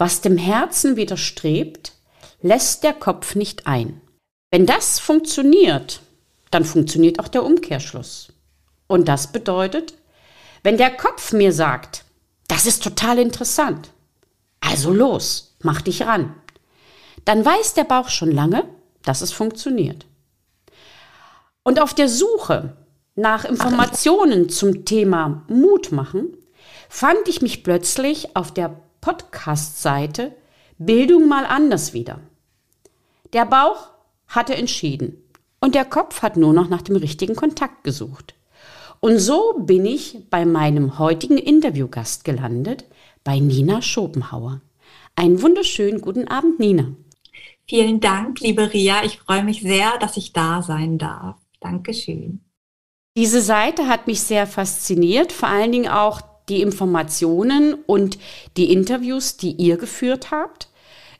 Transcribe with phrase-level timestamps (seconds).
[0.00, 1.92] was dem Herzen widerstrebt,
[2.40, 4.00] lässt der Kopf nicht ein.
[4.50, 6.00] Wenn das funktioniert,
[6.50, 8.32] dann funktioniert auch der Umkehrschluss.
[8.86, 9.92] Und das bedeutet,
[10.62, 12.04] wenn der Kopf mir sagt,
[12.48, 13.90] das ist total interessant,
[14.60, 16.34] also los, mach dich ran,
[17.26, 18.64] dann weiß der Bauch schon lange,
[19.02, 20.06] dass es funktioniert.
[21.62, 22.74] Und auf der Suche
[23.16, 26.38] nach Informationen zum Thema Mut machen,
[26.88, 30.34] fand ich mich plötzlich auf der Podcast-Seite
[30.78, 32.20] Bildung mal anders wieder.
[33.32, 33.90] Der Bauch
[34.26, 35.22] hatte entschieden
[35.60, 38.34] und der Kopf hat nur noch nach dem richtigen Kontakt gesucht.
[39.00, 42.84] Und so bin ich bei meinem heutigen Interviewgast gelandet,
[43.24, 44.60] bei Nina Schopenhauer.
[45.16, 46.92] Einen wunderschönen guten Abend, Nina.
[47.66, 49.04] Vielen Dank, liebe Ria.
[49.04, 51.36] Ich freue mich sehr, dass ich da sein darf.
[51.60, 52.40] Dankeschön.
[53.16, 56.20] Diese Seite hat mich sehr fasziniert, vor allen Dingen auch
[56.50, 58.18] die Informationen und
[58.56, 60.68] die Interviews, die ihr geführt habt.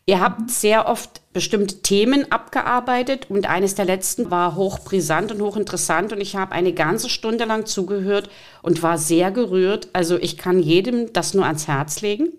[0.07, 6.13] Ihr habt sehr oft bestimmte Themen abgearbeitet und eines der letzten war hochbrisant und hochinteressant
[6.13, 8.29] und ich habe eine ganze Stunde lang zugehört
[8.63, 9.89] und war sehr gerührt.
[9.93, 12.33] Also ich kann jedem das nur ans Herz legen.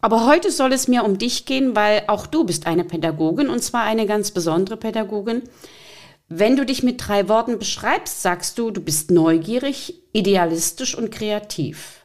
[0.00, 3.62] Aber heute soll es mir um dich gehen, weil auch du bist eine Pädagogin und
[3.62, 5.42] zwar eine ganz besondere Pädagogin.
[6.28, 12.03] Wenn du dich mit drei Worten beschreibst, sagst du, du bist neugierig, idealistisch und kreativ.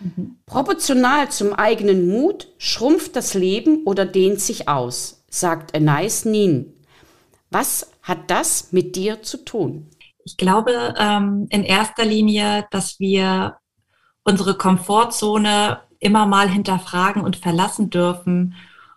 [0.00, 0.36] Mhm.
[0.46, 6.74] Proportional zum eigenen Mut schrumpft das Leben oder dehnt sich aus, sagt Anais Nin.
[7.50, 9.88] Was hat das mit dir zu tun?
[10.24, 13.56] Ich glaube ähm, in erster Linie, dass wir
[14.24, 18.54] unsere Komfortzone immer mal hinterfragen und verlassen dürfen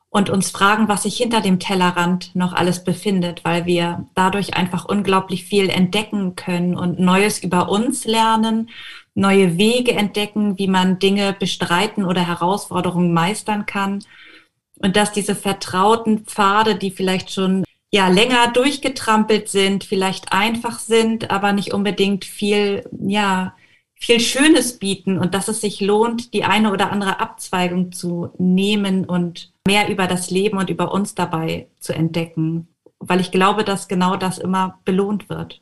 [0.10, 4.86] und uns fragen, was sich hinter dem Tellerrand noch alles befindet, weil wir dadurch einfach
[4.86, 8.70] unglaublich viel entdecken können und Neues über uns lernen
[9.18, 14.04] neue Wege entdecken, wie man Dinge bestreiten oder Herausforderungen meistern kann.
[14.80, 21.32] Und dass diese vertrauten Pfade, die vielleicht schon ja länger durchgetrampelt sind, vielleicht einfach sind,
[21.32, 23.56] aber nicht unbedingt viel, ja,
[23.96, 29.06] viel Schönes bieten und dass es sich lohnt, die eine oder andere Abzweigung zu nehmen
[29.06, 32.68] und mehr über das Leben und über uns dabei zu entdecken,
[33.00, 35.62] weil ich glaube, dass genau das immer belohnt wird.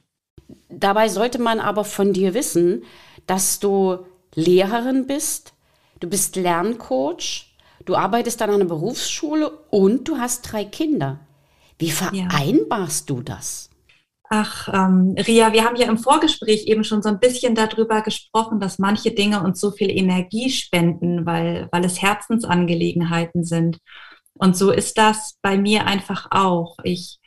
[0.68, 2.84] Dabei sollte man aber von dir wissen,
[3.28, 5.54] dass du Lehrerin bist,
[6.00, 7.56] du bist Lerncoach,
[7.86, 11.20] du arbeitest an einer Berufsschule und du hast drei Kinder.
[11.78, 13.16] Wie vereinbarst ja.
[13.16, 13.70] du das?
[14.30, 18.60] Ach, ähm, Ria, wir haben ja im Vorgespräch eben schon so ein bisschen darüber gesprochen,
[18.60, 23.78] dass manche Dinge uns so viel Energie spenden, weil, weil es Herzensangelegenheiten sind.
[24.34, 26.78] Und so ist das bei mir einfach auch.
[26.84, 27.20] Ich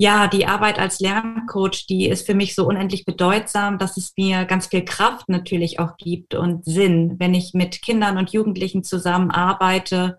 [0.00, 4.44] ja, die Arbeit als Lerncoach, die ist für mich so unendlich bedeutsam, dass es mir
[4.44, 10.18] ganz viel Kraft natürlich auch gibt und Sinn, wenn ich mit Kindern und Jugendlichen zusammenarbeite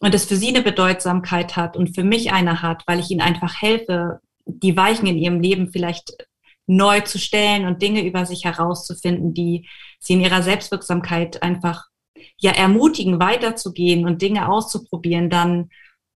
[0.00, 3.20] und es für sie eine Bedeutsamkeit hat und für mich eine hat, weil ich ihnen
[3.20, 6.26] einfach helfe, die Weichen in ihrem Leben vielleicht
[6.66, 9.68] neu zu stellen und Dinge über sich herauszufinden, die
[10.00, 11.86] sie in ihrer Selbstwirksamkeit einfach
[12.38, 15.70] ja ermutigen, weiterzugehen und Dinge auszuprobieren, dann,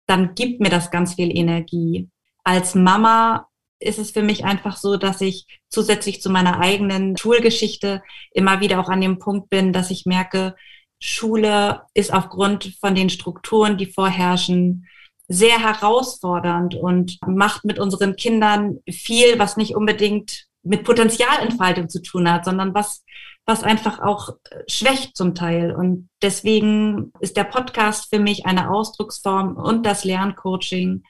[0.07, 2.11] dann gibt mir das ganz viel Energie
[2.51, 3.47] als Mama
[3.79, 8.03] ist es für mich einfach so, dass ich zusätzlich zu meiner eigenen Schulgeschichte
[8.33, 10.55] immer wieder auch an dem Punkt bin, dass ich merke,
[11.01, 14.87] Schule ist aufgrund von den Strukturen, die vorherrschen,
[15.29, 22.31] sehr herausfordernd und macht mit unseren Kindern viel, was nicht unbedingt mit Potenzialentfaltung zu tun
[22.31, 23.05] hat, sondern was,
[23.47, 24.31] was einfach auch
[24.67, 25.73] schwächt zum Teil.
[25.73, 31.05] Und deswegen ist der Podcast für mich eine Ausdrucksform und das Lerncoaching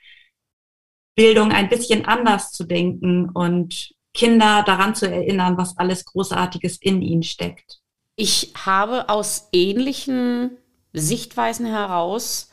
[1.15, 7.03] Bildung ein bisschen anders zu denken und Kinder daran zu erinnern, was alles Großartiges in
[7.03, 7.81] ihnen steckt.
[8.17, 10.59] Ich habe aus ähnlichen
[10.93, 12.51] Sichtweisen heraus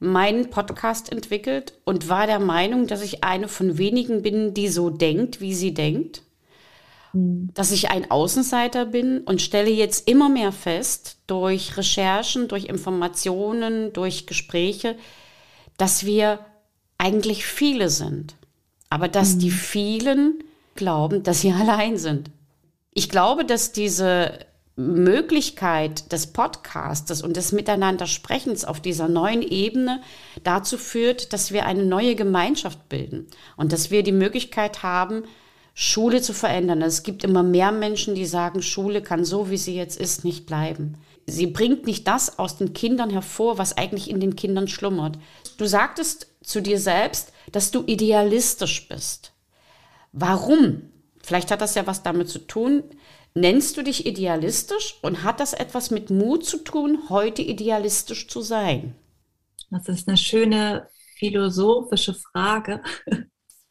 [0.00, 4.90] meinen Podcast entwickelt und war der Meinung, dass ich eine von wenigen bin, die so
[4.90, 6.22] denkt, wie sie denkt.
[7.12, 7.50] Hm.
[7.54, 13.92] Dass ich ein Außenseiter bin und stelle jetzt immer mehr fest, durch Recherchen, durch Informationen,
[13.92, 14.96] durch Gespräche,
[15.76, 16.40] dass wir
[16.98, 18.34] eigentlich viele sind,
[18.90, 19.38] aber dass mhm.
[19.38, 22.30] die vielen glauben, dass sie allein sind.
[22.92, 24.38] Ich glaube, dass diese
[24.78, 30.00] Möglichkeit des Podcastes und des Miteinandersprechens auf dieser neuen Ebene
[30.44, 35.24] dazu führt, dass wir eine neue Gemeinschaft bilden und dass wir die Möglichkeit haben,
[35.74, 36.82] Schule zu verändern.
[36.82, 40.46] Es gibt immer mehr Menschen, die sagen, Schule kann so, wie sie jetzt ist, nicht
[40.46, 40.94] bleiben.
[41.26, 45.18] Sie bringt nicht das aus den Kindern hervor, was eigentlich in den Kindern schlummert.
[45.56, 49.32] Du sagtest zu dir selbst, dass du idealistisch bist.
[50.12, 50.90] Warum?
[51.22, 52.84] Vielleicht hat das ja was damit zu tun,
[53.34, 58.40] Nennst du dich idealistisch und hat das etwas mit Mut zu tun, heute idealistisch zu
[58.40, 58.96] sein?
[59.70, 62.82] Das ist eine schöne philosophische Frage.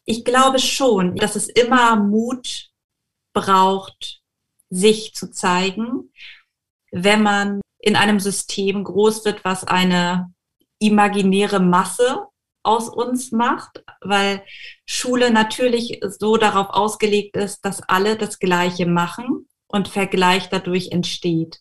[0.06, 2.70] Ich glaube schon, dass es immer Mut
[3.34, 4.22] braucht,
[4.70, 6.14] sich zu zeigen,
[6.90, 10.32] wenn man in einem System groß wird, was eine
[10.78, 12.27] imaginäre Masse
[12.68, 14.44] aus uns macht, weil
[14.84, 21.60] Schule natürlich so darauf ausgelegt ist, dass alle das Gleiche machen und Vergleich dadurch entsteht.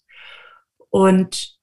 [0.90, 1.56] Und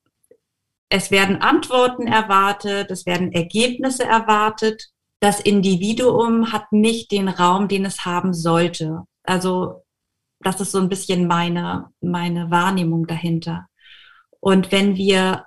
[0.89, 4.89] es werden Antworten erwartet, es werden Ergebnisse erwartet.
[5.21, 9.03] Das Individuum hat nicht den Raum, den es haben sollte.
[9.25, 9.85] Also
[10.41, 13.67] das ist so ein bisschen meine, meine Wahrnehmung dahinter.
[14.41, 15.47] Und wenn wir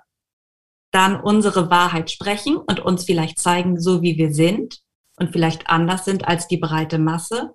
[0.90, 4.80] dann unsere Wahrheit sprechen und uns vielleicht zeigen, so wie wir sind
[5.18, 7.52] und vielleicht anders sind als die breite Masse,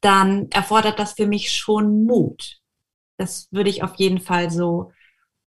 [0.00, 2.58] dann erfordert das für mich schon Mut.
[3.18, 4.92] Das würde ich auf jeden Fall so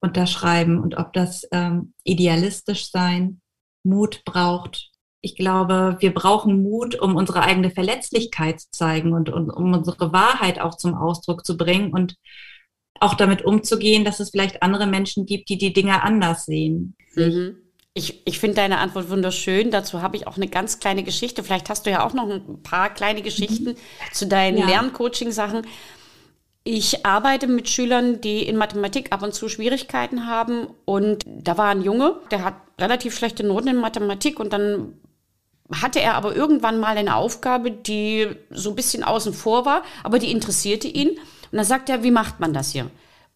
[0.00, 0.78] unterschreiben.
[0.80, 3.40] Und ob das ähm, idealistisch sein,
[3.84, 4.90] Mut braucht.
[5.22, 10.12] Ich glaube, wir brauchen Mut, um unsere eigene Verletzlichkeit zu zeigen und, und um unsere
[10.12, 12.16] Wahrheit auch zum Ausdruck zu bringen und
[13.00, 16.94] auch damit umzugehen, dass es vielleicht andere Menschen gibt, die die Dinge anders sehen.
[17.14, 17.56] Mhm.
[17.94, 19.70] Ich, ich finde deine Antwort wunderschön.
[19.70, 21.44] Dazu habe ich auch eine ganz kleine Geschichte.
[21.44, 23.76] Vielleicht hast du ja auch noch ein paar kleine Geschichten mhm.
[24.12, 24.66] zu deinen ja.
[24.66, 25.66] Lerncoaching-Sachen.
[26.64, 30.68] Ich arbeite mit Schülern, die in Mathematik ab und zu Schwierigkeiten haben.
[30.84, 34.94] Und da war ein Junge, der hat relativ schlechte Noten in Mathematik und dann
[35.80, 40.18] hatte er aber irgendwann mal eine Aufgabe, die so ein bisschen außen vor war, aber
[40.18, 41.18] die interessierte ihn.
[41.52, 42.90] Und dann sagt er, wie macht man das hier?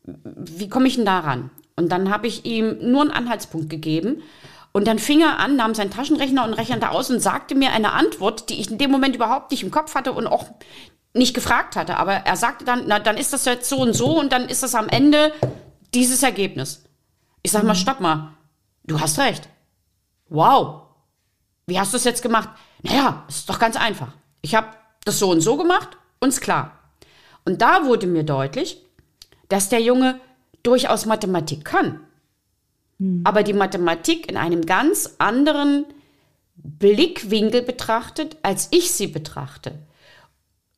[0.04, 1.50] Wie komme ich denn daran?
[1.76, 4.22] Und dann habe ich ihm nur einen Anhaltspunkt gegeben.
[4.72, 7.92] Und dann fing er an, nahm seinen Taschenrechner und rechnete aus und sagte mir eine
[7.92, 10.46] Antwort, die ich in dem Moment überhaupt nicht im Kopf hatte und auch
[11.12, 11.98] nicht gefragt hatte.
[11.98, 14.62] Aber er sagte dann, na, dann ist das jetzt so und so und dann ist
[14.62, 15.32] das am Ende
[15.94, 16.84] dieses Ergebnis.
[17.42, 18.32] Ich sag mal, stopp mal.
[18.84, 19.48] Du hast recht.
[20.28, 20.82] Wow.
[21.66, 22.48] Wie hast du es jetzt gemacht?
[22.82, 24.08] Naja, ist doch ganz einfach.
[24.40, 24.68] Ich habe
[25.04, 26.72] das so und so gemacht und ist klar.
[27.46, 28.82] Und da wurde mir deutlich,
[29.48, 30.20] dass der Junge
[30.62, 32.00] durchaus Mathematik kann.
[32.98, 33.22] Mhm.
[33.24, 35.86] Aber die Mathematik in einem ganz anderen
[36.56, 39.78] Blickwinkel betrachtet, als ich sie betrachte.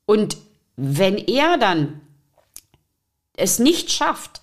[0.04, 0.36] Und
[0.76, 2.00] wenn er dann
[3.34, 4.42] es nicht schafft,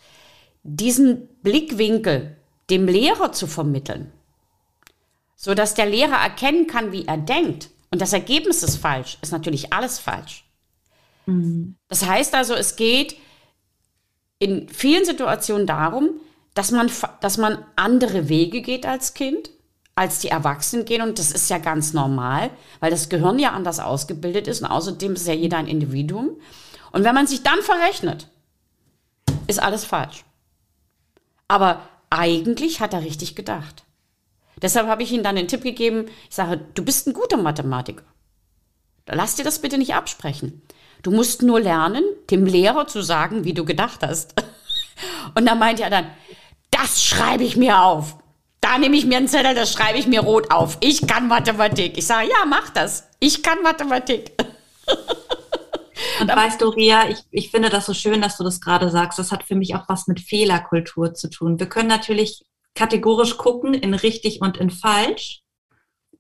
[0.64, 2.38] diesen Blickwinkel
[2.72, 4.12] dem Lehrer zu vermitteln,
[5.36, 9.32] so dass der Lehrer erkennen kann, wie er denkt und das Ergebnis ist falsch, ist
[9.32, 10.45] natürlich alles falsch.
[11.26, 11.76] Mhm.
[11.88, 13.18] Das heißt also, es geht
[14.40, 16.10] in vielen Situationen darum,
[16.54, 16.90] dass man,
[17.22, 19.50] dass man andere Wege geht als Kind,
[19.96, 21.02] als die Erwachsenen gehen.
[21.02, 22.50] Und das ist ja ganz normal,
[22.80, 24.62] weil das Gehirn ja anders ausgebildet ist.
[24.62, 26.38] Und außerdem ist ja jeder ein Individuum.
[26.92, 28.30] Und wenn man sich dann verrechnet,
[29.48, 30.24] ist alles falsch.
[31.48, 33.84] Aber eigentlich hat er richtig gedacht.
[34.62, 38.04] Deshalb habe ich ihm dann den Tipp gegeben, ich sage, du bist ein guter Mathematiker.
[39.08, 40.62] Lass dir das bitte nicht absprechen.
[41.06, 44.34] Du musst nur lernen, dem Lehrer zu sagen, wie du gedacht hast.
[45.36, 46.08] Und dann meint er dann,
[46.72, 48.18] das schreibe ich mir auf.
[48.60, 50.80] Da nehme ich mir einen Zettel, das schreibe ich mir rot auf.
[50.82, 51.96] Ich kann Mathematik.
[52.00, 53.08] Ich sage, ja, mach das.
[53.20, 54.32] Ich kann Mathematik.
[56.22, 59.20] Und weißt du, Ria, ich, ich finde das so schön, dass du das gerade sagst.
[59.20, 61.60] Das hat für mich auch was mit Fehlerkultur zu tun.
[61.60, 62.44] Wir können natürlich
[62.74, 65.44] kategorisch gucken in richtig und in falsch.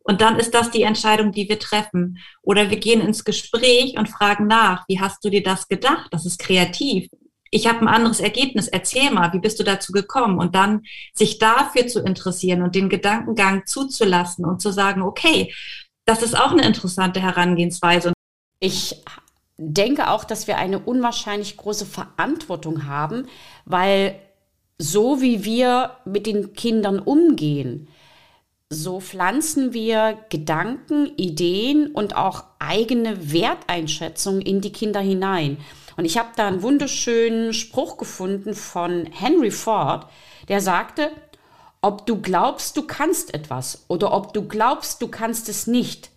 [0.07, 2.19] Und dann ist das die Entscheidung, die wir treffen.
[2.41, 6.07] Oder wir gehen ins Gespräch und fragen nach, wie hast du dir das gedacht?
[6.11, 7.09] Das ist kreativ
[7.55, 10.39] ich habe ein anderes Ergebnis, erzähl mal, wie bist du dazu gekommen?
[10.39, 10.81] Und dann
[11.13, 15.53] sich dafür zu interessieren und den Gedankengang zuzulassen und zu sagen, okay,
[16.03, 18.11] das ist auch eine interessante Herangehensweise.
[18.59, 19.01] Ich
[19.57, 23.27] denke auch, dass wir eine unwahrscheinlich große Verantwortung haben,
[23.63, 24.19] weil
[24.77, 27.87] so wie wir mit den Kindern umgehen,
[28.69, 35.57] so pflanzen wir Gedanken, Ideen und auch eigene Werteinschätzungen in die Kinder hinein.
[35.97, 40.09] Und ich habe da einen wunderschönen Spruch gefunden von Henry Ford,
[40.47, 41.11] der sagte,
[41.81, 46.09] ob du glaubst, du kannst etwas oder ob du glaubst, du kannst es nicht,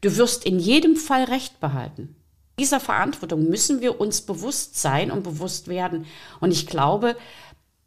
[0.00, 2.14] du wirst in jedem Fall Recht behalten.
[2.58, 6.06] Dieser Verantwortung müssen wir uns bewusst sein und bewusst werden.
[6.38, 7.16] Und ich glaube,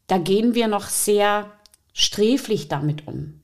[0.07, 1.51] da gehen wir noch sehr
[1.93, 3.41] sträflich damit um.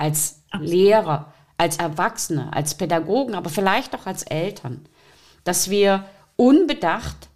[0.00, 4.86] Als Lehrer, als Erwachsene, als Pädagogen, aber vielleicht auch als Eltern.
[5.44, 7.28] Dass wir unbedacht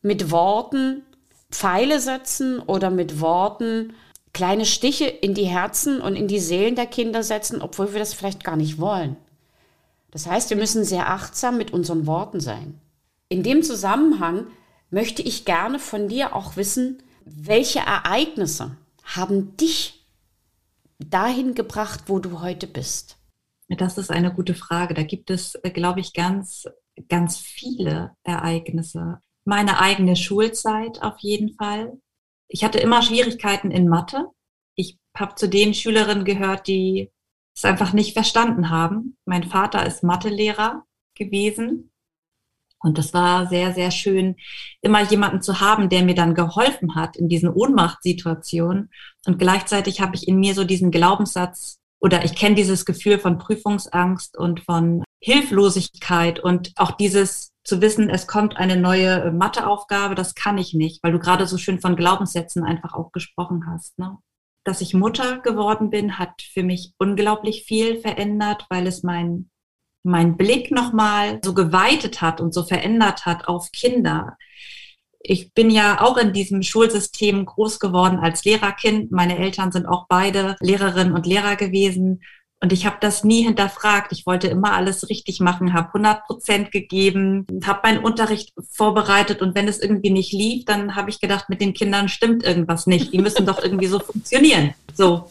[0.00, 1.02] mit Worten
[1.50, 3.94] Pfeile setzen oder mit Worten
[4.32, 8.14] kleine Stiche in die Herzen und in die Seelen der Kinder setzen, obwohl wir das
[8.14, 9.16] vielleicht gar nicht wollen.
[10.12, 12.80] Das heißt, wir müssen sehr achtsam mit unseren Worten sein.
[13.28, 14.46] In dem Zusammenhang
[14.90, 20.03] möchte ich gerne von dir auch wissen, welche Ereignisse haben dich
[21.10, 23.18] dahin gebracht, wo du heute bist?
[23.68, 24.94] Das ist eine gute Frage.
[24.94, 26.68] Da gibt es, glaube ich, ganz,
[27.08, 29.20] ganz viele Ereignisse.
[29.44, 31.98] Meine eigene Schulzeit auf jeden Fall.
[32.48, 34.30] Ich hatte immer Schwierigkeiten in Mathe.
[34.76, 37.10] Ich habe zu den Schülerinnen gehört, die
[37.56, 39.16] es einfach nicht verstanden haben.
[39.24, 40.84] Mein Vater ist Mathelehrer
[41.16, 41.90] gewesen.
[42.84, 44.36] Und das war sehr, sehr schön,
[44.80, 48.90] immer jemanden zu haben, der mir dann geholfen hat in diesen Ohnmachtssituationen.
[49.26, 53.38] Und gleichzeitig habe ich in mir so diesen Glaubenssatz oder ich kenne dieses Gefühl von
[53.38, 60.34] Prüfungsangst und von Hilflosigkeit und auch dieses zu wissen, es kommt eine neue Matheaufgabe, das
[60.34, 63.98] kann ich nicht, weil du gerade so schön von Glaubenssätzen einfach auch gesprochen hast.
[63.98, 64.18] Ne?
[64.64, 69.50] dass ich Mutter geworden bin, hat für mich unglaublich viel verändert, weil es mein,
[70.04, 74.36] mein Blick nochmal so geweitet hat und so verändert hat auf Kinder.
[75.18, 79.10] Ich bin ja auch in diesem Schulsystem groß geworden als Lehrerkind.
[79.10, 82.20] Meine Eltern sind auch beide Lehrerinnen und Lehrer gewesen.
[82.60, 84.12] Und ich habe das nie hinterfragt.
[84.12, 89.54] Ich wollte immer alles richtig machen, habe 100 Prozent gegeben, habe meinen Unterricht vorbereitet und
[89.54, 93.12] wenn es irgendwie nicht lief, dann habe ich gedacht, mit den Kindern stimmt irgendwas nicht.
[93.12, 94.74] Die müssen doch irgendwie so funktionieren.
[94.94, 95.28] So.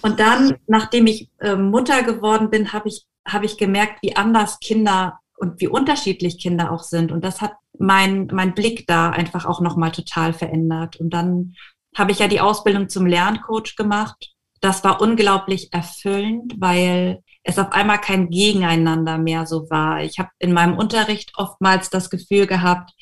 [0.00, 4.60] Und dann, nachdem ich äh, Mutter geworden bin, habe ich, hab ich gemerkt, wie anders
[4.60, 7.12] Kinder und wie unterschiedlich Kinder auch sind.
[7.12, 10.96] Und das hat mein, mein Blick da einfach auch nochmal total verändert.
[10.96, 11.54] Und dann
[11.96, 17.72] habe ich ja die Ausbildung zum Lerncoach gemacht das war unglaublich erfüllend, weil es auf
[17.72, 20.02] einmal kein Gegeneinander mehr so war.
[20.02, 22.92] Ich habe in meinem Unterricht oftmals das Gefühl gehabt,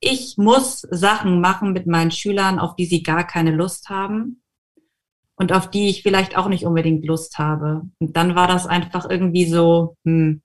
[0.00, 4.42] ich muss Sachen machen mit meinen Schülern, auf die sie gar keine Lust haben
[5.38, 7.82] und auf die ich vielleicht auch nicht unbedingt Lust habe.
[7.98, 10.42] Und dann war das einfach irgendwie so hm,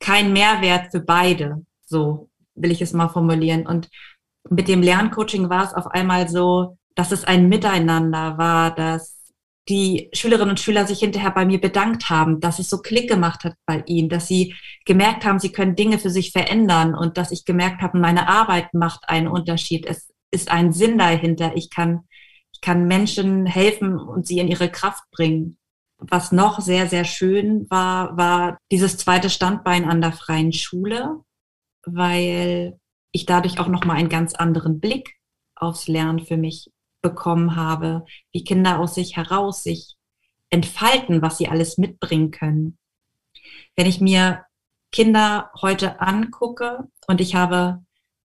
[0.00, 1.64] kein Mehrwert für beide.
[1.86, 3.66] So will ich es mal formulieren.
[3.66, 3.88] Und
[4.50, 9.18] mit dem Lerncoaching war es auf einmal so, dass es ein Miteinander war, dass
[9.68, 13.44] die Schülerinnen und Schüler sich hinterher bei mir bedankt haben, dass es so Klick gemacht
[13.44, 14.54] hat bei ihnen, dass sie
[14.86, 18.72] gemerkt haben, sie können Dinge für sich verändern und dass ich gemerkt habe, meine Arbeit
[18.72, 19.86] macht einen Unterschied.
[19.86, 21.52] Es ist ein Sinn dahinter.
[21.54, 22.04] Ich kann,
[22.58, 25.58] ich kann Menschen helfen und sie in ihre Kraft bringen.
[25.98, 31.20] Was noch sehr, sehr schön war, war dieses zweite Standbein an der freien Schule,
[31.84, 32.76] weil
[33.12, 35.20] ich dadurch auch nochmal einen ganz anderen Blick
[35.54, 36.68] aufs Lernen für mich
[37.00, 39.94] bekommen habe, wie Kinder aus sich heraus sich
[40.50, 42.76] entfalten, was sie alles mitbringen können.
[43.76, 44.44] Wenn ich mir
[44.90, 47.84] Kinder heute angucke und ich habe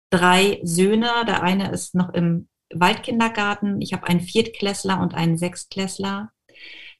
[0.09, 6.31] drei Söhne, der eine ist noch im Waldkindergarten, ich habe einen Viertklässler und einen Sechstklässler,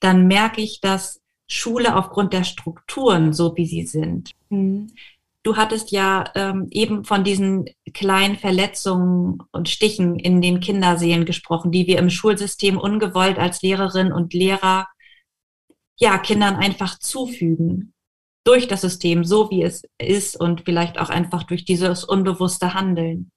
[0.01, 4.89] dann merke ich, dass Schule aufgrund der Strukturen, so wie sie sind, mhm.
[5.45, 11.71] Du hattest ja ähm, eben von diesen kleinen Verletzungen und Stichen in den Kinderseelen gesprochen,
[11.71, 14.89] die wir im Schulsystem ungewollt als Lehrerin und Lehrer
[15.99, 17.93] ja Kindern einfach zufügen
[18.45, 23.31] durch das System, so wie es ist und vielleicht auch einfach durch dieses unbewusste Handeln.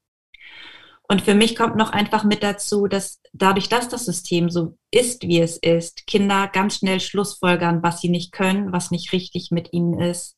[1.09, 5.23] Und für mich kommt noch einfach mit dazu, dass dadurch, dass das System so ist,
[5.23, 9.71] wie es ist, Kinder ganz schnell Schlussfolgern, was sie nicht können, was nicht richtig mit
[9.71, 10.37] ihnen ist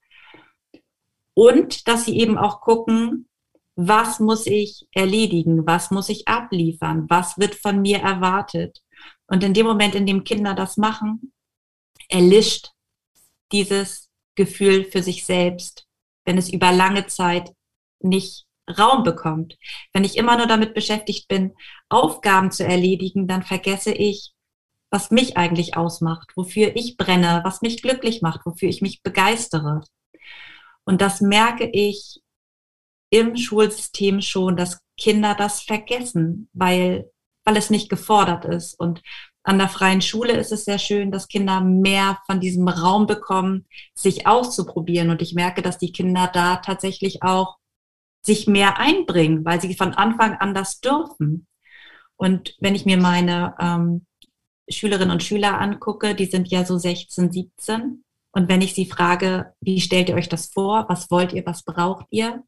[1.40, 3.30] und dass sie eben auch gucken,
[3.78, 8.84] was muss ich erledigen, was muss ich abliefern, was wird von mir erwartet.
[9.26, 11.32] Und in dem Moment, in dem Kinder das machen,
[12.10, 12.74] erlischt
[13.54, 15.88] dieses Gefühl für sich selbst,
[16.26, 17.54] wenn es über lange Zeit
[18.02, 18.46] nicht
[18.78, 19.58] Raum bekommt.
[19.94, 21.54] Wenn ich immer nur damit beschäftigt bin,
[21.90, 24.34] Aufgaben zu erledigen, dann vergesse ich,
[24.92, 29.82] was mich eigentlich ausmacht, wofür ich brenne, was mich glücklich macht, wofür ich mich begeistere.
[30.84, 32.22] Und das merke ich
[33.12, 37.12] im Schulsystem schon, dass Kinder das vergessen, weil,
[37.46, 38.80] weil es nicht gefordert ist.
[38.80, 39.02] Und
[39.44, 43.66] an der freien Schule ist es sehr schön, dass Kinder mehr von diesem Raum bekommen,
[43.94, 45.10] sich auszuprobieren.
[45.10, 47.59] Und ich merke, dass die Kinder da tatsächlich auch
[48.22, 51.48] sich mehr einbringen, weil sie von Anfang an das dürfen.
[52.16, 54.06] Und wenn ich mir meine ähm,
[54.70, 59.54] Schülerinnen und Schüler angucke, die sind ja so 16, 17, und wenn ich Sie frage,
[59.60, 60.86] wie stellt ihr euch das vor?
[60.88, 61.44] Was wollt ihr?
[61.48, 62.44] Was braucht ihr?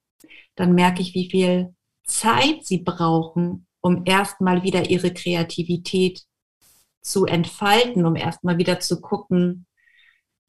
[0.55, 6.23] dann merke ich, wie viel Zeit sie brauchen, um erstmal wieder ihre Kreativität
[7.01, 9.65] zu entfalten, um erstmal wieder zu gucken,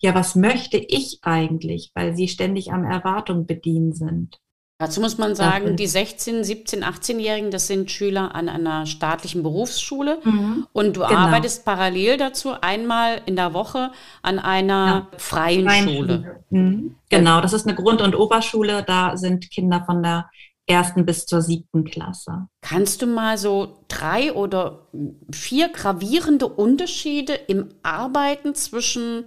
[0.00, 4.40] ja, was möchte ich eigentlich, weil sie ständig am Erwartung bedienen sind.
[4.82, 10.18] Dazu muss man sagen, die 16, 17, 18-Jährigen, das sind Schüler an einer staatlichen Berufsschule.
[10.24, 11.20] Mhm, und du genau.
[11.20, 15.94] arbeitest parallel dazu einmal in der Woche an einer ja, freien, freien, Schule.
[15.94, 16.44] Schule.
[16.50, 18.82] Mhm, genau, das ist eine Grund- und Oberschule.
[18.84, 20.28] Da sind Kinder von der
[20.66, 22.48] ersten bis zur siebten Klasse.
[22.60, 24.88] Kannst du mal so drei oder
[25.30, 29.26] vier gravierende Unterschiede im Arbeiten zwischen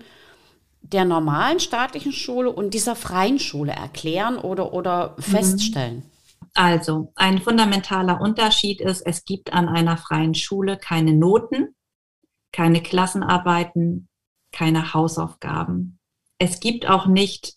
[0.91, 5.21] der normalen staatlichen Schule und dieser freien Schule erklären oder, oder mhm.
[5.21, 6.03] feststellen?
[6.53, 11.75] Also, ein fundamentaler Unterschied ist, es gibt an einer freien Schule keine Noten,
[12.51, 14.07] keine Klassenarbeiten,
[14.51, 15.99] keine Hausaufgaben.
[16.37, 17.55] Es gibt auch nicht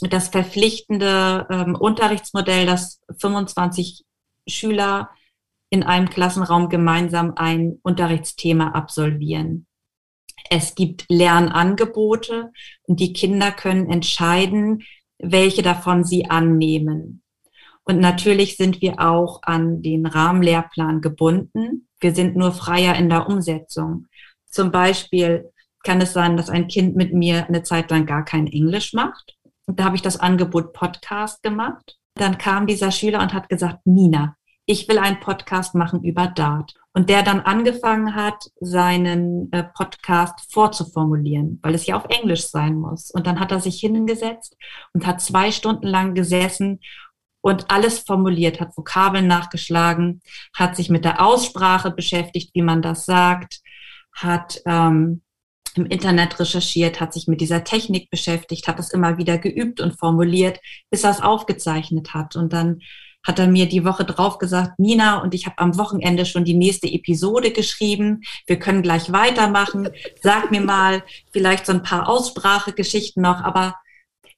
[0.00, 4.04] das verpflichtende ähm, Unterrichtsmodell, dass 25
[4.46, 5.10] Schüler
[5.70, 9.66] in einem Klassenraum gemeinsam ein Unterrichtsthema absolvieren.
[10.50, 12.52] Es gibt Lernangebote
[12.82, 14.82] und die Kinder können entscheiden,
[15.18, 17.22] welche davon sie annehmen.
[17.84, 21.88] Und natürlich sind wir auch an den Rahmenlehrplan gebunden.
[22.00, 24.06] Wir sind nur freier in der Umsetzung.
[24.44, 25.50] Zum Beispiel
[25.84, 29.36] kann es sein, dass ein Kind mit mir eine Zeit lang gar kein Englisch macht.
[29.66, 31.96] Und da habe ich das Angebot Podcast gemacht.
[32.14, 34.36] Dann kam dieser Schüler und hat gesagt, Nina,
[34.68, 36.74] ich will einen Podcast machen über Dart.
[36.92, 42.74] Und der dann angefangen hat, seinen äh, Podcast vorzuformulieren, weil es ja auf Englisch sein
[42.74, 43.10] muss.
[43.10, 44.56] Und dann hat er sich hingesetzt
[44.92, 46.80] und hat zwei Stunden lang gesessen
[47.40, 50.20] und alles formuliert, hat Vokabeln nachgeschlagen,
[50.54, 53.60] hat sich mit der Aussprache beschäftigt, wie man das sagt,
[54.12, 55.22] hat ähm,
[55.76, 59.98] im Internet recherchiert, hat sich mit dieser Technik beschäftigt, hat das immer wieder geübt und
[59.98, 60.60] formuliert,
[60.90, 62.36] bis er es aufgezeichnet hat.
[62.36, 62.80] Und dann
[63.26, 66.54] hat er mir die Woche drauf gesagt, Nina, und ich habe am Wochenende schon die
[66.54, 68.22] nächste Episode geschrieben.
[68.46, 69.90] Wir können gleich weitermachen.
[70.22, 73.74] Sag mir mal vielleicht so ein paar Aussprachegeschichten noch, aber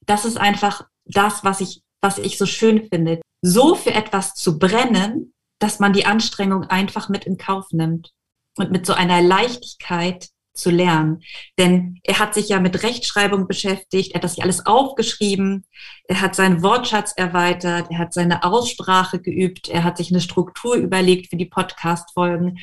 [0.05, 3.21] das ist einfach das, was ich, was ich so schön finde.
[3.41, 8.11] So für etwas zu brennen, dass man die Anstrengung einfach mit in Kauf nimmt
[8.57, 11.21] und mit so einer Leichtigkeit zu lernen.
[11.57, 15.65] Denn er hat sich ja mit Rechtschreibung beschäftigt, er hat das ja alles aufgeschrieben,
[16.05, 20.75] er hat seinen Wortschatz erweitert, er hat seine Aussprache geübt, er hat sich eine Struktur
[20.75, 22.59] überlegt für die Podcast-Folgen.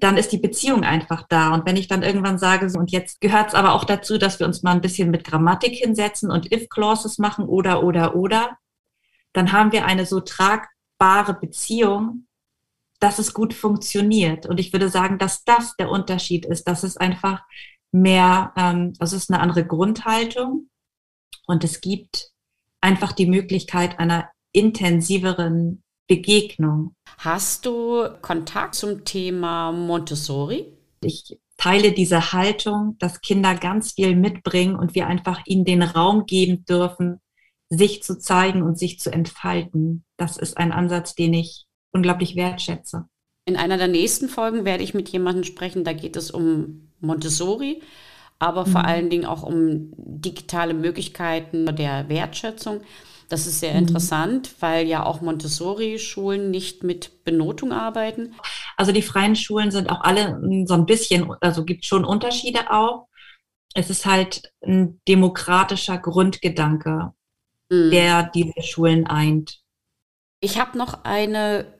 [0.00, 1.54] Dann ist die Beziehung einfach da.
[1.54, 4.40] Und wenn ich dann irgendwann sage, so, und jetzt gehört es aber auch dazu, dass
[4.40, 8.58] wir uns mal ein bisschen mit Grammatik hinsetzen und If-Clauses machen oder, oder, oder,
[9.32, 12.25] dann haben wir eine so tragbare Beziehung,
[13.00, 14.46] dass es gut funktioniert.
[14.46, 17.42] Und ich würde sagen, dass das der Unterschied ist, dass es einfach
[17.92, 20.68] mehr, ähm, also es ist eine andere Grundhaltung
[21.46, 22.30] und es gibt
[22.80, 26.94] einfach die Möglichkeit einer intensiveren Begegnung.
[27.18, 30.72] Hast du Kontakt zum Thema Montessori?
[31.00, 36.26] Ich teile diese Haltung, dass Kinder ganz viel mitbringen und wir einfach ihnen den Raum
[36.26, 37.20] geben dürfen,
[37.68, 40.04] sich zu zeigen und sich zu entfalten.
[40.16, 41.65] Das ist ein Ansatz, den ich
[41.96, 43.08] unglaublich wertschätze.
[43.46, 47.82] In einer der nächsten Folgen werde ich mit jemandem sprechen, da geht es um Montessori,
[48.38, 48.70] aber mhm.
[48.70, 52.80] vor allen Dingen auch um digitale Möglichkeiten der Wertschätzung.
[53.28, 53.78] Das ist sehr mhm.
[53.78, 58.34] interessant, weil ja auch Montessori-Schulen nicht mit Benotung arbeiten.
[58.76, 63.08] Also die freien Schulen sind auch alle so ein bisschen, also gibt schon Unterschiede auch.
[63.74, 67.12] Es ist halt ein demokratischer Grundgedanke,
[67.68, 67.90] mhm.
[67.90, 69.60] der diese Schulen eint.
[70.40, 71.75] Ich habe noch eine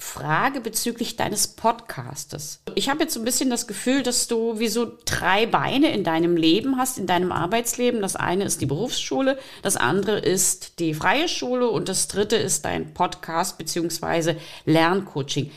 [0.00, 2.60] Frage bezüglich deines Podcastes.
[2.76, 6.04] Ich habe jetzt so ein bisschen das Gefühl, dass du wie so drei Beine in
[6.04, 8.00] deinem Leben hast, in deinem Arbeitsleben.
[8.00, 12.64] Das eine ist die Berufsschule, das andere ist die freie Schule und das dritte ist
[12.64, 14.36] dein Podcast bzw.
[14.66, 15.50] Lerncoaching.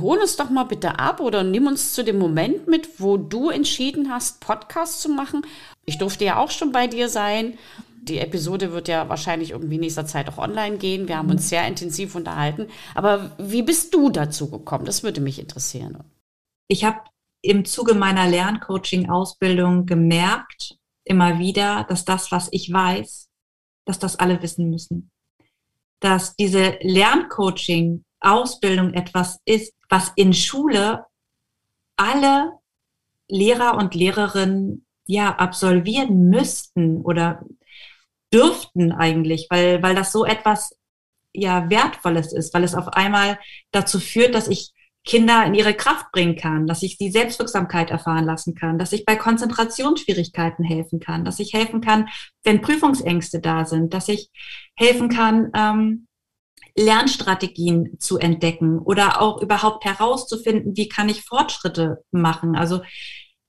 [0.00, 3.50] Hol uns doch mal bitte ab oder nimm uns zu dem Moment mit, wo du
[3.50, 5.46] entschieden hast, Podcast zu machen.
[5.86, 7.58] Ich durfte ja auch schon bei dir sein
[8.04, 11.06] die Episode wird ja wahrscheinlich irgendwie nächster Zeit auch online gehen.
[11.08, 12.66] Wir haben uns sehr intensiv unterhalten.
[12.94, 14.84] Aber wie bist du dazu gekommen?
[14.84, 16.04] Das würde mich interessieren.
[16.68, 17.00] Ich habe
[17.40, 23.30] im Zuge meiner Lerncoaching-Ausbildung gemerkt, immer wieder, dass das, was ich weiß,
[23.86, 25.10] dass das alle wissen müssen.
[26.00, 31.06] Dass diese Lerncoaching-Ausbildung etwas ist, was in Schule
[31.96, 32.58] alle
[33.28, 37.44] Lehrer und Lehrerinnen ja absolvieren müssten oder
[38.34, 40.76] dürften eigentlich, weil, weil das so etwas
[41.32, 43.38] ja wertvolles ist, weil es auf einmal
[43.70, 44.72] dazu führt, dass ich
[45.04, 49.04] Kinder in ihre Kraft bringen kann, dass ich die Selbstwirksamkeit erfahren lassen kann, dass ich
[49.04, 52.08] bei Konzentrationsschwierigkeiten helfen kann, dass ich helfen kann,
[52.42, 54.30] wenn Prüfungsängste da sind, dass ich
[54.76, 56.06] helfen kann, ähm,
[56.76, 62.80] Lernstrategien zu entdecken oder auch überhaupt herauszufinden, wie kann ich Fortschritte machen, also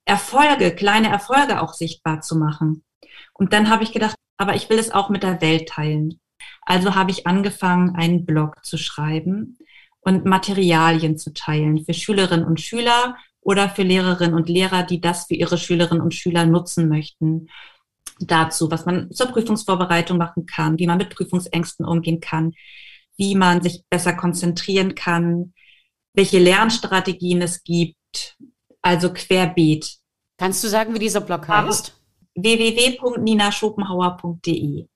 [0.04, 2.84] Erfolge, kleine Erfolge auch sichtbar zu machen.
[3.32, 6.20] Und dann habe ich gedacht, aber ich will es auch mit der Welt teilen.
[6.62, 9.58] Also habe ich angefangen, einen Blog zu schreiben
[10.00, 15.26] und Materialien zu teilen für Schülerinnen und Schüler oder für Lehrerinnen und Lehrer, die das
[15.26, 17.48] für ihre Schülerinnen und Schüler nutzen möchten.
[18.18, 22.52] Dazu, was man zur Prüfungsvorbereitung machen kann, wie man mit Prüfungsängsten umgehen kann,
[23.16, 25.54] wie man sich besser konzentrieren kann,
[26.14, 28.36] welche Lernstrategien es gibt,
[28.82, 29.98] also querbeet.
[30.38, 31.95] Kannst du sagen, wie dieser Blog heißt?
[32.36, 34.86] www.ninaschopenhauer.de.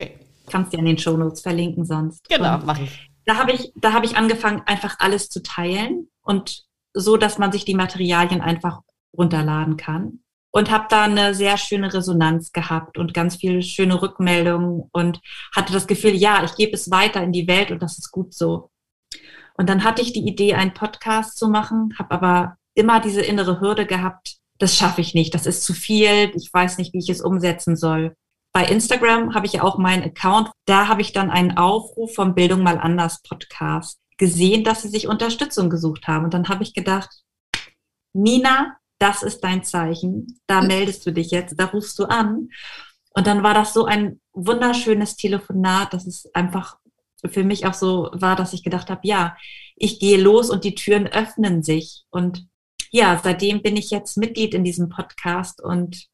[0.00, 0.18] Okay.
[0.48, 2.28] Kannst du an den Shownotes verlinken sonst.
[2.28, 3.10] Genau, mache ich.
[3.24, 7.52] Da habe ich, da habe ich angefangen, einfach alles zu teilen und so, dass man
[7.52, 8.80] sich die Materialien einfach
[9.16, 10.20] runterladen kann.
[10.54, 15.18] Und habe da eine sehr schöne Resonanz gehabt und ganz viele schöne Rückmeldungen und
[15.56, 18.34] hatte das Gefühl, ja, ich gebe es weiter in die Welt und das ist gut
[18.34, 18.70] so.
[19.54, 23.60] Und dann hatte ich die Idee, einen Podcast zu machen, habe aber immer diese innere
[23.60, 27.08] Hürde gehabt, das schaffe ich nicht, das ist zu viel, ich weiß nicht, wie ich
[27.08, 28.14] es umsetzen soll.
[28.52, 30.50] Bei Instagram habe ich ja auch meinen Account.
[30.66, 35.08] Da habe ich dann einen Aufruf vom Bildung mal anders Podcast gesehen, dass sie sich
[35.08, 36.26] Unterstützung gesucht haben.
[36.26, 37.10] Und dann habe ich gedacht,
[38.12, 40.38] Nina, das ist dein Zeichen.
[40.46, 40.68] Da hm.
[40.68, 42.50] meldest du dich jetzt, da rufst du an.
[43.14, 46.76] Und dann war das so ein wunderschönes Telefonat, dass es einfach
[47.24, 49.36] für mich auch so war, dass ich gedacht habe, ja,
[49.74, 52.04] ich gehe los und die Türen öffnen sich.
[52.10, 52.46] Und
[52.92, 56.08] ja, seitdem bin ich jetzt Mitglied in diesem Podcast und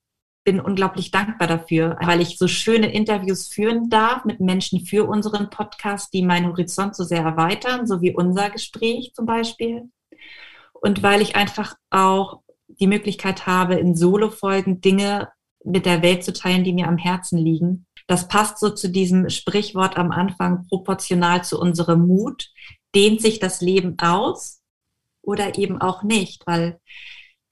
[0.44, 5.50] bin unglaublich dankbar dafür, weil ich so schöne Interviews führen darf mit Menschen für unseren
[5.50, 9.90] Podcast, die meinen Horizont so sehr erweitern, so wie unser Gespräch zum Beispiel.
[10.72, 15.28] Und weil ich einfach auch die Möglichkeit habe, in Solo-Folgen Dinge
[15.64, 17.86] mit der Welt zu teilen, die mir am Herzen liegen.
[18.06, 22.50] Das passt so zu diesem Sprichwort am Anfang, proportional zu unserem Mut,
[22.94, 24.57] dehnt sich das Leben aus
[25.28, 26.80] oder eben auch nicht, weil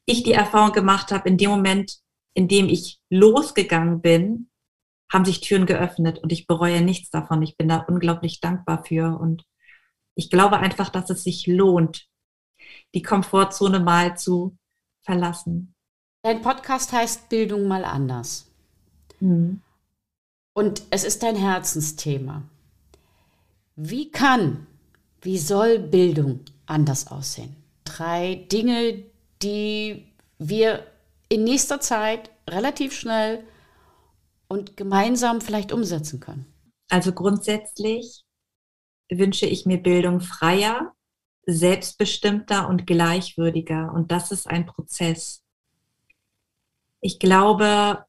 [0.07, 1.99] ich die Erfahrung gemacht habe, in dem Moment,
[2.33, 4.49] indem ich losgegangen bin,
[5.13, 7.43] haben sich Türen geöffnet und ich bereue nichts davon.
[7.43, 9.45] Ich bin da unglaublich dankbar für und
[10.15, 12.09] ich glaube einfach, dass es sich lohnt,
[12.95, 14.57] die Komfortzone mal zu
[15.03, 15.75] verlassen.
[16.23, 18.51] Dein Podcast heißt Bildung mal anders.
[19.21, 19.61] Mhm.
[20.55, 22.43] Und es ist dein Herzensthema.
[23.77, 24.67] Wie kann,
[25.21, 27.66] wie soll Bildung anders aussehen?
[27.87, 29.07] Drei Dinge,
[29.43, 30.87] die wir
[31.31, 33.45] in nächster Zeit relativ schnell
[34.49, 36.47] und gemeinsam vielleicht umsetzen können?
[36.91, 38.25] Also grundsätzlich
[39.11, 40.93] wünsche ich mir Bildung freier,
[41.47, 43.93] selbstbestimmter und gleichwürdiger.
[43.95, 45.43] Und das ist ein Prozess.
[47.01, 48.05] Ich glaube,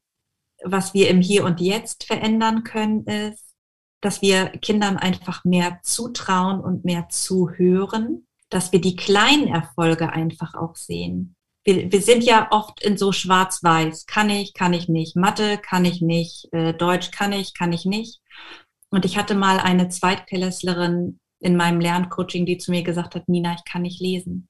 [0.64, 3.54] was wir im Hier und Jetzt verändern können, ist,
[4.00, 10.54] dass wir Kindern einfach mehr zutrauen und mehr zuhören, dass wir die kleinen Erfolge einfach
[10.54, 11.36] auch sehen
[11.68, 14.06] wir, wir sind ja oft in so schwarz-weiß.
[14.06, 15.16] Kann ich, kann ich nicht.
[15.16, 16.48] Mathe kann ich nicht.
[16.52, 18.20] Äh, Deutsch kann ich, kann ich nicht.
[18.90, 23.54] Und ich hatte mal eine Zweitklässlerin in meinem Lerncoaching, die zu mir gesagt hat, Nina,
[23.54, 24.48] ich kann nicht lesen.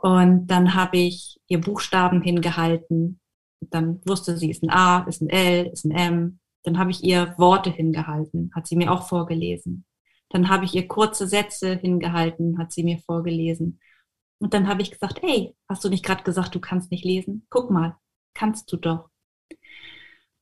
[0.00, 3.20] Und dann habe ich ihr Buchstaben hingehalten.
[3.60, 6.38] Dann wusste sie, ist ein A, ist ein L, ist ein M.
[6.64, 9.84] Dann habe ich ihr Worte hingehalten, hat sie mir auch vorgelesen.
[10.30, 13.80] Dann habe ich ihr kurze Sätze hingehalten, hat sie mir vorgelesen.
[14.40, 17.46] Und dann habe ich gesagt, hey, hast du nicht gerade gesagt, du kannst nicht lesen?
[17.50, 17.96] Guck mal,
[18.34, 19.08] kannst du doch.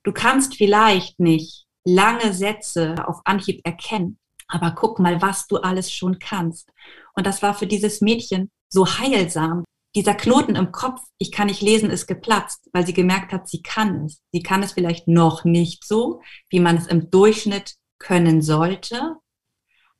[0.03, 4.18] Du kannst vielleicht nicht lange Sätze auf Anhieb erkennen,
[4.49, 6.70] aber guck mal, was du alles schon kannst.
[7.14, 9.64] Und das war für dieses Mädchen so heilsam.
[9.94, 13.62] Dieser Knoten im Kopf, ich kann nicht lesen, ist geplatzt, weil sie gemerkt hat, sie
[13.62, 14.20] kann es.
[14.31, 16.20] Sie kann es vielleicht noch nicht so,
[16.51, 19.16] wie man es im Durchschnitt können sollte.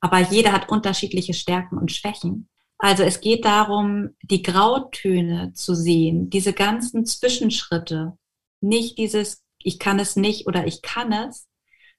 [0.01, 2.49] Aber jeder hat unterschiedliche Stärken und Schwächen.
[2.79, 8.19] Also es geht darum, die Grautöne zu sehen, diese ganzen Zwischenschritte.
[8.61, 11.49] Nicht dieses, ich kann es nicht oder ich kann es,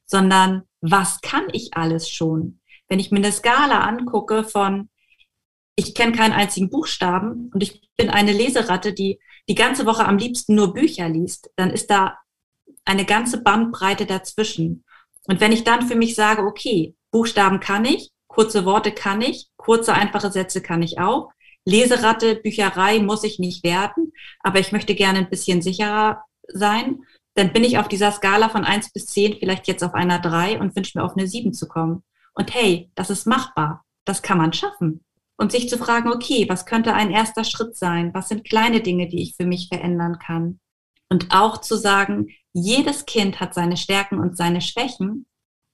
[0.05, 2.60] sondern was kann ich alles schon?
[2.88, 4.89] Wenn ich mir eine Skala angucke von,
[5.75, 10.17] ich kenne keinen einzigen Buchstaben und ich bin eine Leseratte, die die ganze Woche am
[10.17, 12.17] liebsten nur Bücher liest, dann ist da
[12.86, 14.83] eine ganze Bandbreite dazwischen.
[15.27, 19.47] Und wenn ich dann für mich sage, okay, Buchstaben kann ich, kurze Worte kann ich,
[19.58, 21.32] kurze, einfache Sätze kann ich auch.
[21.65, 26.99] Leseratte, Bücherei muss ich nicht werden, aber ich möchte gerne ein bisschen sicherer sein.
[27.34, 30.60] Dann bin ich auf dieser Skala von eins bis zehn vielleicht jetzt auf einer drei
[30.60, 32.03] und wünsche mir auf eine sieben zu kommen.
[32.36, 33.84] Und hey, das ist machbar.
[34.06, 35.03] Das kann man schaffen.
[35.38, 38.13] und sich zu fragen, okay, was könnte ein erster Schritt sein?
[38.13, 40.60] Was sind kleine Dinge, die ich für mich verändern kann?
[41.10, 45.25] Und auch zu sagen, jedes Kind hat seine Stärken und seine Schwächen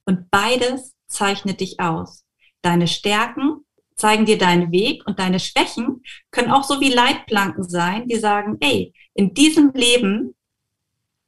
[0.06, 2.24] und beides zeichnet dich aus.
[2.62, 8.08] Deine Stärken zeigen dir deinen Weg und deine Schwächen können auch so wie Leitplanken sein,
[8.08, 10.36] die sagen, ey, in diesem Leben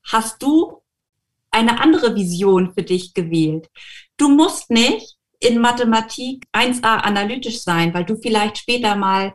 [0.03, 0.81] hast du
[1.51, 3.69] eine andere Vision für dich gewählt.
[4.17, 9.33] Du musst nicht in Mathematik 1a analytisch sein, weil du vielleicht später mal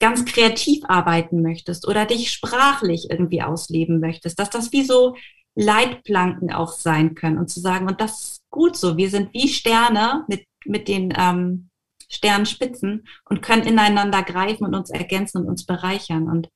[0.00, 5.16] ganz kreativ arbeiten möchtest oder dich sprachlich irgendwie ausleben möchtest, dass das wie so
[5.54, 9.48] Leitplanken auch sein können und zu sagen, und das ist gut so, wir sind wie
[9.48, 11.70] Sterne mit, mit den ähm,
[12.08, 16.28] Sternspitzen und können ineinander greifen und uns ergänzen und uns bereichern.
[16.28, 16.48] Und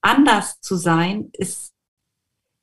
[0.00, 1.72] anders zu sein ist,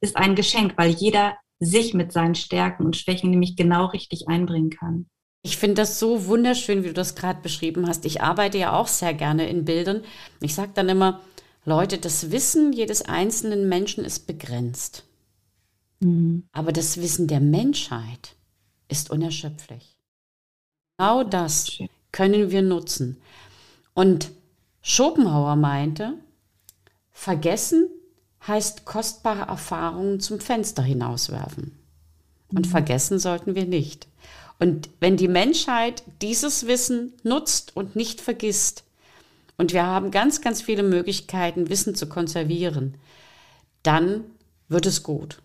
[0.01, 4.69] ist ein Geschenk, weil jeder sich mit seinen Stärken und Schwächen nämlich genau richtig einbringen
[4.69, 5.07] kann.
[5.41, 8.05] Ich finde das so wunderschön, wie du das gerade beschrieben hast.
[8.05, 10.03] Ich arbeite ja auch sehr gerne in Bildern.
[10.41, 11.21] Ich sage dann immer,
[11.65, 15.05] Leute, das Wissen jedes einzelnen Menschen ist begrenzt.
[15.99, 16.47] Mhm.
[16.51, 18.36] Aber das Wissen der Menschheit
[18.87, 19.97] ist unerschöpflich.
[20.97, 21.79] Genau das
[22.11, 23.21] können wir nutzen.
[23.93, 24.31] Und
[24.81, 26.13] Schopenhauer meinte,
[27.11, 27.89] vergessen
[28.47, 31.77] heißt kostbare Erfahrungen zum Fenster hinauswerfen.
[32.49, 32.69] Und mhm.
[32.69, 34.07] vergessen sollten wir nicht.
[34.59, 38.83] Und wenn die Menschheit dieses Wissen nutzt und nicht vergisst,
[39.57, 42.95] und wir haben ganz, ganz viele Möglichkeiten, Wissen zu konservieren,
[43.83, 44.23] dann
[44.69, 45.41] wird es gut.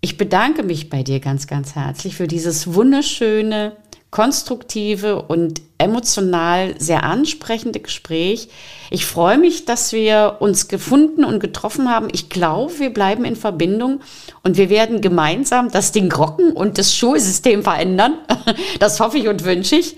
[0.00, 3.76] Ich bedanke mich bei dir ganz, ganz herzlich für dieses wunderschöne,
[4.10, 8.48] konstruktive und emotional sehr ansprechende Gespräch.
[8.90, 12.08] Ich freue mich, dass wir uns gefunden und getroffen haben.
[12.12, 14.00] Ich glaube, wir bleiben in Verbindung
[14.42, 18.14] und wir werden gemeinsam das Ding rocken und das Schulsystem verändern.
[18.78, 19.96] Das hoffe ich und wünsche ich.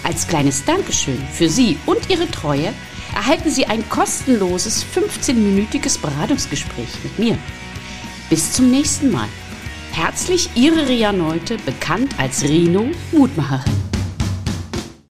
[0.03, 2.75] Als kleines Dankeschön für Sie und Ihre Treue
[3.15, 7.39] erhalten Sie ein kostenloses 15-minütiges Beratungsgespräch mit mir.
[8.29, 9.29] Bis zum nächsten Mal.
[9.95, 13.75] Herzlich Ihre Ria Neute, bekannt als Rino Mutmacherin.